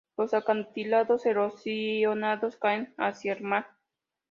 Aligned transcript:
Los 0.17 0.33
acantilados 0.33 1.27
erosionados 1.27 2.57
caen 2.57 2.91
hacia 2.97 3.33
el 3.33 3.43
mar. 3.43 3.67